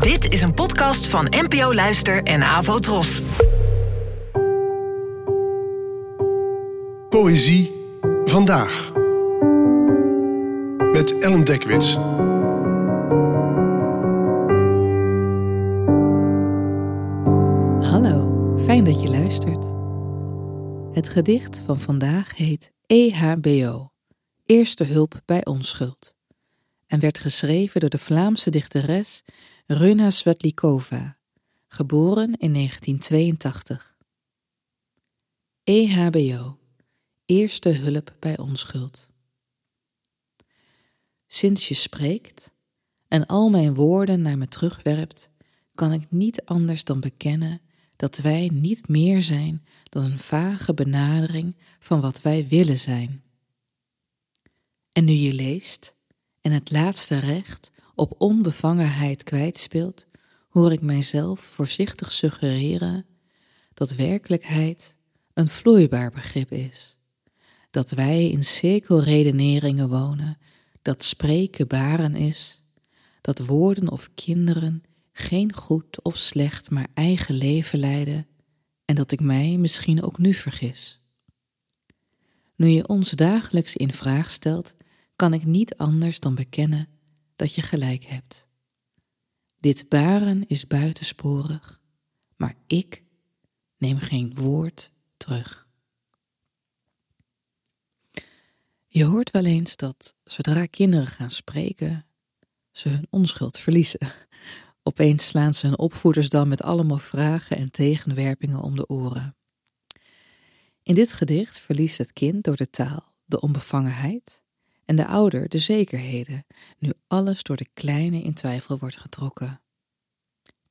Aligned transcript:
Dit 0.00 0.32
is 0.32 0.42
een 0.42 0.54
podcast 0.54 1.06
van 1.06 1.26
NPO 1.30 1.74
Luister 1.74 2.22
en 2.22 2.42
Avo 2.42 2.78
Tros. 2.78 3.20
Poëzie 7.08 7.72
vandaag. 8.24 8.92
Met 10.92 11.18
Ellen 11.18 11.44
Dekwits. 11.44 11.94
Hallo, 17.90 18.54
fijn 18.64 18.84
dat 18.84 19.02
je 19.02 19.08
luistert. 19.10 19.72
Het 20.92 21.08
gedicht 21.08 21.58
van 21.64 21.80
vandaag 21.80 22.36
heet 22.36 22.72
EHBO, 22.86 23.90
Eerste 24.46 24.84
Hulp 24.84 25.20
bij 25.24 25.44
Onschuld, 25.44 26.14
en 26.86 27.00
werd 27.00 27.18
geschreven 27.18 27.80
door 27.80 27.90
de 27.90 27.98
Vlaamse 27.98 28.50
dichteres 28.50 29.22
Runa 29.74 30.10
Svetlikova, 30.10 31.16
geboren 31.68 32.36
in 32.38 32.52
1982. 32.52 33.96
EHBO, 35.64 36.58
Eerste 37.24 37.68
Hulp 37.68 38.14
bij 38.18 38.38
Onschuld. 38.38 39.08
Sinds 41.26 41.68
je 41.68 41.74
spreekt 41.74 42.54
en 43.08 43.26
al 43.26 43.50
mijn 43.50 43.74
woorden 43.74 44.22
naar 44.22 44.38
me 44.38 44.48
terugwerpt, 44.48 45.30
kan 45.74 45.92
ik 45.92 46.10
niet 46.10 46.44
anders 46.44 46.84
dan 46.84 47.00
bekennen 47.00 47.60
dat 47.96 48.16
wij 48.16 48.50
niet 48.52 48.88
meer 48.88 49.22
zijn 49.22 49.64
dan 49.82 50.04
een 50.04 50.18
vage 50.18 50.74
benadering 50.74 51.56
van 51.78 52.00
wat 52.00 52.22
wij 52.22 52.48
willen 52.48 52.78
zijn. 52.78 53.22
En 54.92 55.04
nu 55.04 55.12
je 55.12 55.32
leest 55.32 55.96
en 56.40 56.52
het 56.52 56.70
laatste 56.70 57.18
recht 57.18 57.70
op 57.94 58.14
onbevangenheid 58.18 59.22
kwijtspeelt, 59.22 60.06
hoor 60.48 60.72
ik 60.72 60.80
mijzelf 60.82 61.40
voorzichtig 61.40 62.12
suggereren 62.12 63.06
dat 63.74 63.94
werkelijkheid 63.94 64.96
een 65.34 65.48
vloeibaar 65.48 66.10
begrip 66.10 66.52
is. 66.52 66.96
Dat 67.70 67.90
wij 67.90 68.30
in 68.30 68.44
cirkelredeneringen 68.44 69.88
wonen, 69.88 70.38
dat 70.82 71.04
spreken 71.04 71.66
baren 71.66 72.14
is, 72.14 72.62
dat 73.20 73.38
woorden 73.38 73.90
of 73.90 74.10
kinderen 74.14 74.82
geen 75.12 75.52
goed 75.52 76.02
of 76.02 76.16
slecht, 76.16 76.70
maar 76.70 76.88
eigen 76.94 77.34
leven 77.34 77.78
leiden 77.78 78.26
en 78.84 78.94
dat 78.94 79.12
ik 79.12 79.20
mij 79.20 79.56
misschien 79.56 80.02
ook 80.02 80.18
nu 80.18 80.34
vergis. 80.34 81.00
Nu 82.56 82.68
je 82.68 82.88
ons 82.88 83.10
dagelijks 83.10 83.76
in 83.76 83.92
vraag 83.92 84.30
stelt, 84.30 84.74
kan 85.16 85.32
ik 85.32 85.44
niet 85.44 85.76
anders 85.76 86.20
dan 86.20 86.34
bekennen 86.34 86.88
dat 87.42 87.54
je 87.54 87.62
gelijk 87.62 88.04
hebt. 88.04 88.48
Dit 89.60 89.88
baren 89.88 90.46
is 90.46 90.66
buitensporig, 90.66 91.80
maar 92.36 92.56
ik 92.66 93.02
neem 93.76 93.98
geen 93.98 94.34
woord 94.34 94.90
terug. 95.16 95.66
Je 98.88 99.04
hoort 99.04 99.30
wel 99.30 99.44
eens 99.44 99.76
dat 99.76 100.14
zodra 100.24 100.66
kinderen 100.66 101.06
gaan 101.06 101.30
spreken, 101.30 102.06
ze 102.70 102.88
hun 102.88 103.06
onschuld 103.10 103.58
verliezen. 103.58 104.12
Opeens 104.82 105.26
slaan 105.26 105.54
ze 105.54 105.66
hun 105.66 105.78
opvoeders 105.78 106.28
dan 106.28 106.48
met 106.48 106.62
allemaal 106.62 106.98
vragen 106.98 107.56
en 107.56 107.70
tegenwerpingen 107.70 108.62
om 108.62 108.76
de 108.76 108.88
oren. 108.88 109.36
In 110.82 110.94
dit 110.94 111.12
gedicht 111.12 111.60
verliest 111.60 111.98
het 111.98 112.12
kind 112.12 112.44
door 112.44 112.56
de 112.56 112.70
taal 112.70 113.14
de 113.24 113.40
onbevangenheid 113.40 114.42
en 114.84 114.96
de 114.96 115.06
ouder 115.06 115.48
de 115.48 115.58
zekerheden, 115.58 116.46
nu 116.78 116.92
alles 117.06 117.42
door 117.42 117.56
de 117.56 117.68
kleine 117.72 118.22
in 118.22 118.34
twijfel 118.34 118.78
wordt 118.78 119.00
getrokken. 119.00 119.60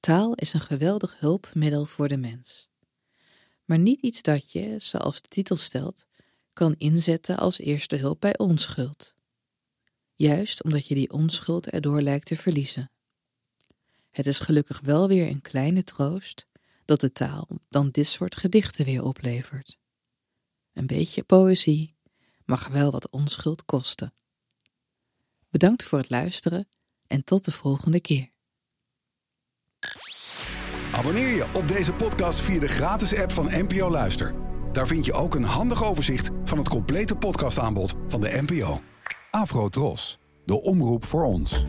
Taal 0.00 0.34
is 0.34 0.52
een 0.52 0.60
geweldig 0.60 1.20
hulpmiddel 1.20 1.84
voor 1.84 2.08
de 2.08 2.16
mens. 2.16 2.70
Maar 3.64 3.78
niet 3.78 4.00
iets 4.00 4.22
dat 4.22 4.52
je, 4.52 4.74
zoals 4.78 5.22
de 5.22 5.28
titel 5.28 5.56
stelt, 5.56 6.06
kan 6.52 6.74
inzetten 6.78 7.38
als 7.38 7.58
eerste 7.58 7.96
hulp 7.96 8.20
bij 8.20 8.38
onschuld. 8.38 9.14
Juist 10.14 10.64
omdat 10.64 10.86
je 10.86 10.94
die 10.94 11.12
onschuld 11.12 11.66
erdoor 11.66 12.02
lijkt 12.02 12.26
te 12.26 12.36
verliezen. 12.36 12.90
Het 14.10 14.26
is 14.26 14.38
gelukkig 14.38 14.80
wel 14.80 15.08
weer 15.08 15.26
een 15.26 15.40
kleine 15.40 15.84
troost 15.84 16.46
dat 16.84 17.00
de 17.00 17.12
taal 17.12 17.48
dan 17.68 17.90
dit 17.90 18.06
soort 18.06 18.36
gedichten 18.36 18.84
weer 18.84 19.02
oplevert. 19.02 19.78
Een 20.72 20.86
beetje 20.86 21.22
poëzie 21.22 21.94
mag 22.50 22.68
wel 22.68 22.90
wat 22.90 23.10
onschuld 23.10 23.64
kosten. 23.64 24.12
Bedankt 25.50 25.82
voor 25.82 25.98
het 25.98 26.10
luisteren 26.10 26.68
en 27.06 27.24
tot 27.24 27.44
de 27.44 27.50
volgende 27.50 28.00
keer. 28.00 28.30
Abonneer 30.92 31.34
je 31.34 31.46
op 31.54 31.68
deze 31.68 31.92
podcast 31.92 32.40
via 32.40 32.60
de 32.60 32.68
gratis 32.68 33.18
app 33.18 33.32
van 33.32 33.44
NPO 33.44 33.90
Luister. 33.90 34.34
Daar 34.72 34.86
vind 34.86 35.04
je 35.04 35.12
ook 35.12 35.34
een 35.34 35.44
handig 35.44 35.84
overzicht 35.84 36.30
van 36.44 36.58
het 36.58 36.68
complete 36.68 37.16
podcastaanbod 37.16 37.94
van 38.08 38.20
de 38.20 38.42
NPO. 38.46 38.80
Afro 39.30 39.68
Tros, 39.68 40.18
de 40.44 40.62
omroep 40.62 41.04
voor 41.04 41.24
ons. 41.24 41.66